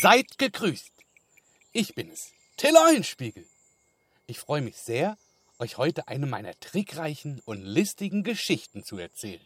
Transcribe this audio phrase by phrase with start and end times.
[0.00, 0.92] Seid gegrüßt.
[1.72, 3.46] Ich bin es, Till Eulenspiegel.
[4.26, 5.18] Ich freue mich sehr,
[5.58, 9.44] euch heute eine meiner trickreichen und listigen Geschichten zu erzählen.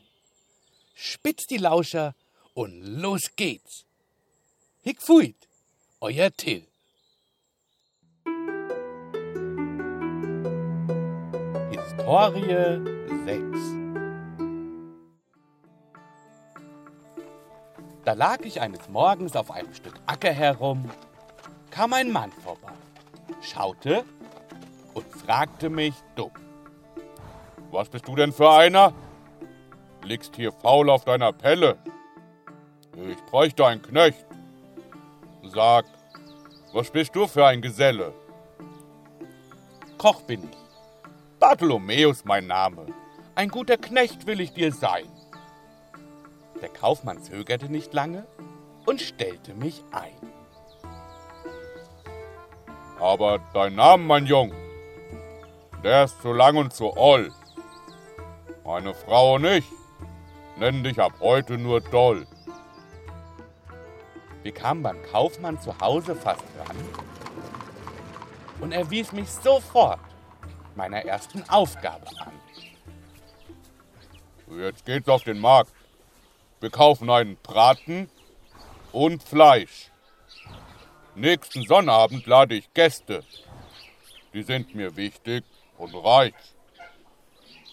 [0.95, 2.15] Spitzt die Lauscher
[2.55, 3.87] und los geht's.
[4.83, 5.37] Hick fuit,
[6.01, 6.67] euer Till.
[11.73, 12.79] Historie
[13.25, 13.80] 6
[18.11, 20.91] Da lag ich eines Morgens auf einem Stück Acker herum,
[21.71, 22.73] kam ein Mann vorbei,
[23.41, 24.05] schaute
[24.95, 26.33] und fragte mich dumm.
[27.71, 28.93] Was bist du denn für einer?
[30.03, 31.79] Liegst hier faul auf deiner Pelle.
[32.97, 34.27] Ich bräuchte einen Knecht.
[35.45, 35.85] Sag,
[36.73, 38.13] was bist du für ein Geselle?
[39.99, 40.59] Koch bin ich.
[41.39, 42.87] Bartholomäus mein Name.
[43.37, 45.07] Ein guter Knecht will ich dir sein.
[46.63, 48.27] Der Kaufmann zögerte nicht lange
[48.87, 50.17] und stellte mich ein.
[52.99, 54.53] Aber dein Name, mein Jung,
[55.83, 57.33] der ist zu lang und zu oll.
[58.65, 59.65] Meine Frau und ich
[60.57, 62.27] nennen dich ab heute nur Doll.
[64.43, 66.77] Wir kamen beim Kaufmann zu Hause fast ran
[68.61, 70.01] und er wies mich sofort
[70.77, 72.33] meiner ersten Aufgabe an.
[74.59, 75.73] Jetzt geht's auf den Markt.
[76.61, 78.11] Wir kaufen einen Braten
[78.93, 79.91] und Fleisch.
[81.15, 83.25] Nächsten Sonnabend lade ich Gäste.
[84.35, 85.43] Die sind mir wichtig
[85.79, 86.35] und reich.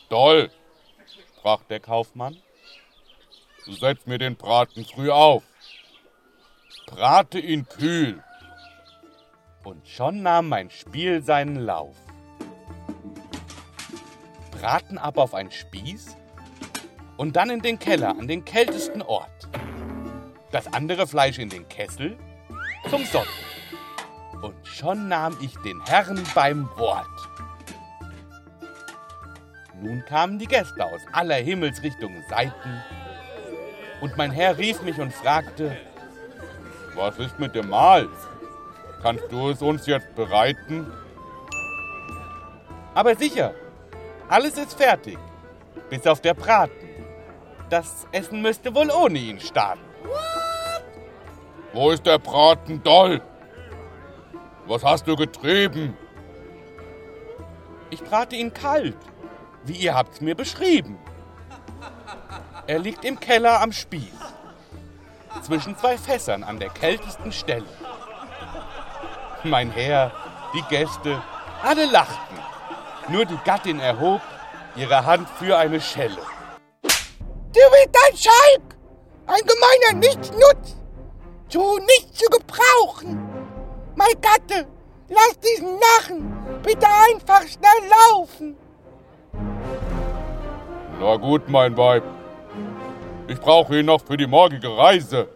[0.10, 0.50] Toll,
[1.38, 2.38] sprach der Kaufmann.
[3.66, 5.44] Setz mir den Braten früh auf.
[6.86, 8.24] Brate ihn kühl.
[9.66, 11.98] Und schon nahm mein Spiel seinen Lauf.
[14.52, 16.16] Braten ab auf einen Spieß
[17.18, 19.50] und dann in den Keller an den kältesten Ort.
[20.52, 22.18] Das andere Fleisch in den Kessel
[22.90, 23.28] zum Sonnen.
[24.42, 27.08] Und schon nahm ich den Herrn beim Wort.
[29.82, 32.82] Nun kamen die Gäste aus aller Himmelsrichtungen Seiten,
[34.00, 35.76] und mein Herr rief mich und fragte,
[36.96, 38.08] Was ist mit dem Mahl?
[39.02, 40.92] Kannst du es uns jetzt bereiten?
[42.94, 43.54] Aber sicher,
[44.30, 45.18] alles ist fertig,
[45.90, 46.87] bis auf der Braten.
[47.70, 49.82] Das Essen müsste wohl ohne ihn starten.
[51.74, 53.22] Wo ist der Braten doll?
[54.66, 55.98] Was hast du getrieben?
[57.90, 58.98] Ich brate ihn kalt,
[59.64, 60.98] wie ihr habt's mir beschrieben.
[62.68, 64.14] Er liegt im Keller am Spieß,
[65.42, 67.68] zwischen zwei Fässern an der kältesten Stelle.
[69.44, 70.12] Mein Herr,
[70.54, 71.22] die Gäste,
[71.64, 72.38] alle lachten.
[73.10, 74.22] Nur die Gattin erhob
[74.76, 76.18] ihre Hand für eine Schelle.
[77.58, 78.76] Du bist ein Schalk,
[79.26, 80.76] ein gemeiner Nichtsnutz,
[81.50, 83.18] zu nichts zu gebrauchen.
[83.96, 84.68] Mein Gatte,
[85.10, 88.58] lass diesen Narren bitte einfach schnell laufen.
[91.00, 92.04] Na gut, mein Weib.
[93.28, 95.28] Ich brauche ihn noch für die morgige Reise.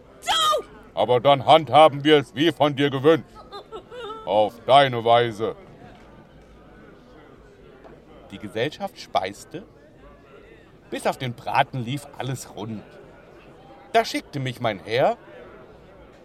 [0.94, 3.26] Aber dann handhaben wir es wie von dir gewünscht.
[4.26, 5.56] Auf deine Weise.
[8.30, 9.64] Die Gesellschaft speiste.
[10.92, 12.82] Bis auf den Braten lief alles rund.
[13.94, 15.16] Da schickte mich mein Herr.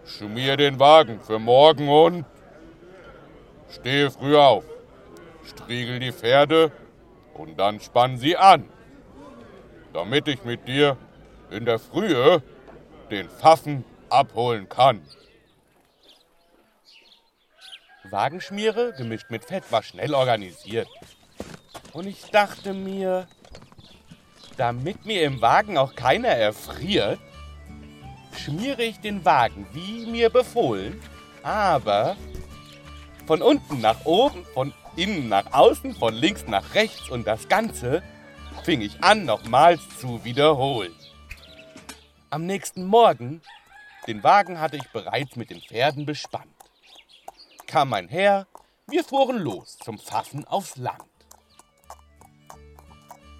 [0.04, 2.26] Schmier den Wagen für morgen und
[3.70, 4.64] stehe früh auf.
[5.42, 6.70] Striegel die Pferde
[7.32, 8.68] und dann spann sie an,
[9.94, 10.98] damit ich mit dir
[11.50, 12.42] in der Frühe
[13.10, 15.00] den Pfaffen abholen kann.
[18.10, 20.88] Wagenschmiere gemischt mit Fett war schnell organisiert.
[21.94, 23.26] Und ich dachte mir,
[24.58, 27.18] damit mir im Wagen auch keiner erfriert,
[28.36, 31.00] schmiere ich den Wagen wie mir befohlen,
[31.42, 32.16] aber
[33.26, 38.02] von unten nach oben, von innen nach außen, von links nach rechts und das Ganze
[38.64, 40.94] fing ich an, nochmals zu wiederholen.
[42.30, 43.40] Am nächsten Morgen,
[44.06, 46.46] den Wagen hatte ich bereits mit den Pferden bespannt,
[47.66, 48.46] kam mein Herr,
[48.88, 51.17] wir fuhren los zum Pfaffen aufs Land.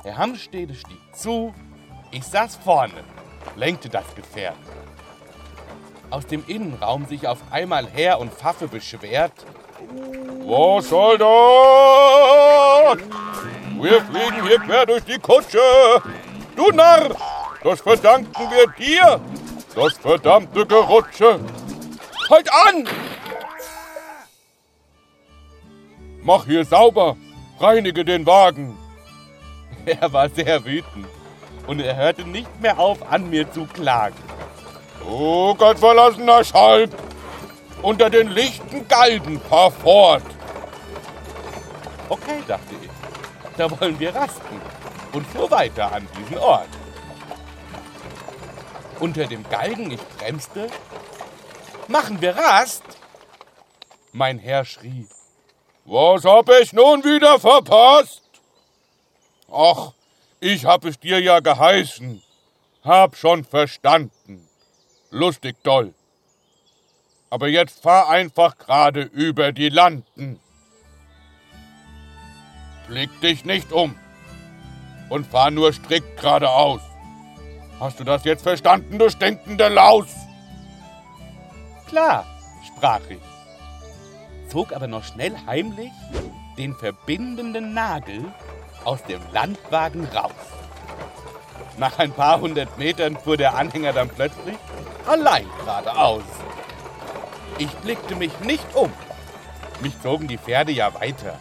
[0.04, 1.52] Herr Hamstede stieg zu,
[2.12, 3.02] ich saß vorne,
[3.56, 4.56] lenkte das Gefährt.
[6.10, 9.32] Aus dem Innenraum sich auf einmal Herr und Pfaffe beschwert.
[10.44, 12.98] Was soll das?
[13.80, 15.58] Wir fliegen hier quer durch die Kutsche.
[16.54, 17.10] Du Narr,
[17.62, 19.20] das verdanken wir dir.
[19.74, 21.40] Das verdammte Gerutsche.
[22.30, 22.88] Halt an!
[26.22, 27.16] Mach hier sauber.
[27.60, 28.76] Reinige den Wagen.
[29.88, 31.06] Er war sehr wütend
[31.66, 34.16] und er hörte nicht mehr auf, an mir zu klagen.
[35.00, 36.90] Du gottverlassener Schalk!
[37.82, 40.22] unter den lichten Galgen fahr fort.
[42.08, 42.90] Okay, dachte ich,
[43.56, 44.60] da wollen wir rasten
[45.12, 46.68] und fuhr weiter an diesen Ort.
[48.98, 50.68] Unter dem Galgen, ich bremste.
[51.86, 52.82] Machen wir Rast?
[54.12, 55.06] Mein Herr schrie.
[55.84, 58.27] Was hab ich nun wieder verpasst?
[59.50, 59.92] Ach,
[60.40, 62.22] ich hab es dir ja geheißen.
[62.84, 64.46] Hab schon verstanden.
[65.10, 65.94] Lustig toll.
[67.30, 70.40] Aber jetzt fahr einfach gerade über die Landen.
[72.86, 73.94] Blick dich nicht um
[75.08, 76.80] und fahr nur strikt geradeaus.
[77.80, 80.08] Hast du das jetzt verstanden, du stinkende Laus?
[81.86, 82.26] Klar,
[82.66, 85.92] sprach ich, zog aber noch schnell heimlich
[86.56, 88.24] den verbindenden Nagel
[88.84, 90.32] aus dem Landwagen raus.
[91.76, 94.56] Nach ein paar hundert Metern fuhr der Anhänger dann plötzlich
[95.06, 96.24] allein geradeaus.
[97.58, 98.92] Ich blickte mich nicht um.
[99.80, 101.38] Mich zogen die Pferde ja weiter.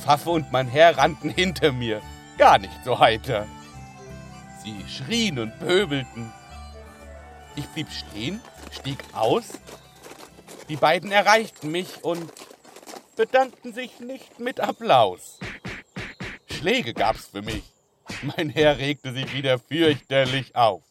[0.00, 2.00] Pfaffe und mein Herr rannten hinter mir,
[2.38, 3.46] gar nicht so heiter.
[4.62, 6.32] Sie schrien und pöbelten.
[7.56, 8.40] Ich blieb stehen,
[8.70, 9.44] stieg aus.
[10.68, 12.32] Die beiden erreichten mich und
[13.16, 15.38] bedankten sich nicht mit Applaus.
[16.58, 17.62] Schläge gab's für mich.
[18.22, 20.82] Mein Herr regte sich wieder fürchterlich auf.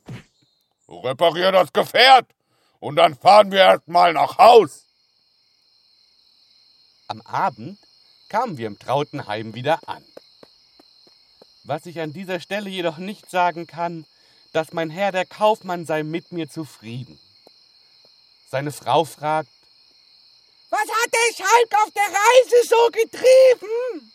[0.88, 2.26] Reparier das Gefährt
[2.80, 4.86] und dann fahren wir erst mal nach Haus.
[7.10, 7.80] Am Abend
[8.30, 10.06] kamen wir im Trautenheim wieder an.
[11.64, 14.06] Was ich an dieser Stelle jedoch nicht sagen kann,
[14.54, 17.20] dass mein Herr der Kaufmann sei mit mir zufrieden.
[18.50, 19.50] Seine Frau fragt,
[20.70, 24.14] Was hat der Schalk auf der Reise so getrieben?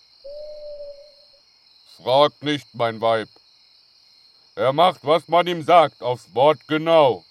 [2.03, 3.29] Frag nicht, mein Weib.
[4.57, 7.25] Er macht, was man ihm sagt, aufs Wort genau.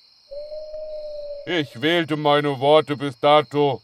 [1.45, 3.81] Ich wählte meine Worte bis dato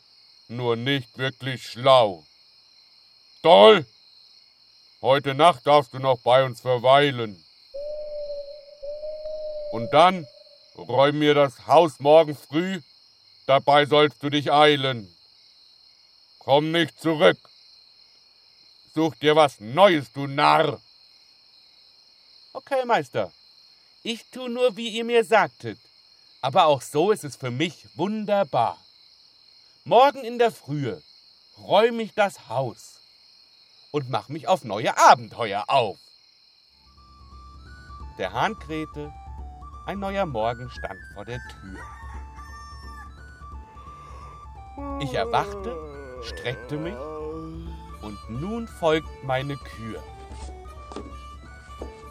[0.47, 2.23] nur nicht wirklich schlau.
[3.43, 3.85] Toll!
[5.01, 7.43] Heute Nacht darfst du noch bei uns verweilen.
[9.71, 10.25] Und dann
[10.77, 12.79] räum mir das Haus morgen früh,
[13.45, 15.13] dabei sollst du dich eilen.
[16.39, 17.37] Komm nicht zurück.
[18.97, 20.81] Such dir was Neues, du Narr.
[22.51, 23.31] Okay, Meister,
[24.01, 25.77] ich tu nur, wie ihr mir sagtet.
[26.41, 28.75] Aber auch so ist es für mich wunderbar.
[29.83, 30.99] Morgen in der Frühe
[31.59, 32.99] räum ich das Haus
[33.91, 35.99] und mach mich auf neue Abenteuer auf.
[38.17, 39.13] Der Hahn krähte,
[39.85, 41.79] ein neuer Morgen stand vor der Tür.
[45.01, 46.95] Ich erwachte, streckte mich
[48.01, 50.03] und nun folgt meine Kür.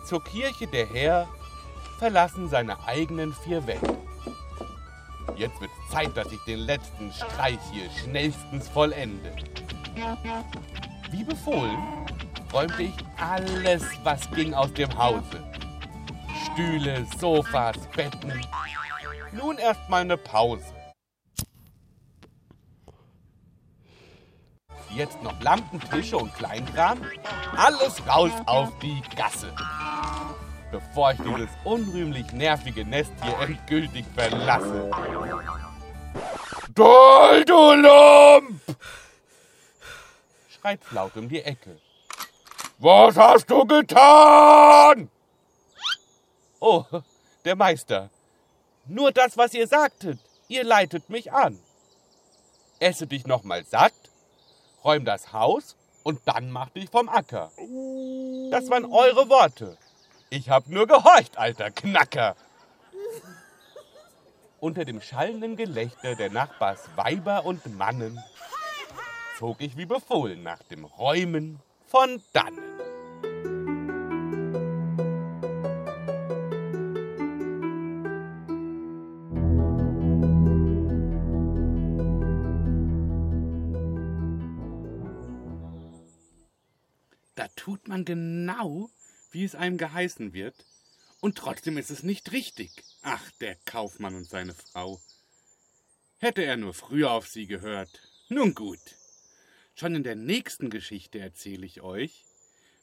[0.06, 1.28] Zur Kirche der Herr
[1.98, 3.98] verlassen seine eigenen vier Wände.
[5.36, 9.34] Jetzt wird Zeit, dass ich den letzten Streich hier schnellstens vollende.
[11.10, 11.78] Wie befohlen,
[12.52, 15.42] räumte ich alles, was ging, aus dem Hause.
[16.52, 18.32] Stühle, Sofas, Betten.
[19.32, 20.75] Nun erstmal eine Pause.
[24.96, 27.02] Jetzt noch Lampen, Tische und Kleinkram.
[27.54, 29.52] Alles raus auf die Gasse.
[30.72, 34.90] Bevor ich dieses unrühmlich nervige Nest hier endgültig verlasse.
[36.74, 38.60] Toll, du Lump!
[40.48, 41.78] Schreit laut um die Ecke.
[42.78, 45.10] Was hast du getan?
[46.58, 46.86] Oh,
[47.44, 48.08] der Meister.
[48.86, 50.18] Nur das, was ihr sagtet.
[50.48, 51.58] Ihr leitet mich an.
[52.78, 53.92] Esse dich noch mal satt,
[54.86, 57.50] räum das Haus und dann mach dich vom Acker.
[58.50, 59.76] Das waren eure Worte.
[60.30, 62.36] Ich hab nur gehorcht, alter Knacker.
[64.60, 68.22] Unter dem schallenden Gelächter der Nachbars Weiber und Mannen
[69.38, 72.85] zog ich wie befohlen nach dem Räumen von dannen.
[87.56, 88.90] Tut man genau,
[89.30, 90.66] wie es einem geheißen wird,
[91.20, 92.84] und trotzdem ist es nicht richtig.
[93.02, 95.00] Ach, der Kaufmann und seine Frau.
[96.18, 98.00] Hätte er nur früher auf sie gehört.
[98.28, 98.78] Nun gut.
[99.74, 102.24] Schon in der nächsten Geschichte erzähle ich euch,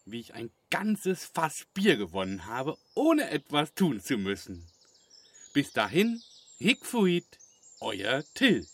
[0.06, 4.68] wie ich ein ganzes Fass Bier gewonnen habe, ohne etwas tun zu müssen.
[5.53, 6.22] Bis dahin,
[6.58, 7.25] Hickfuit,
[7.80, 8.68] euer Till.